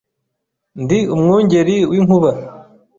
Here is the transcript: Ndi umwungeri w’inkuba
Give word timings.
Ndi 0.83 0.97
umwungeri 1.15 1.75
w’inkuba 1.91 2.31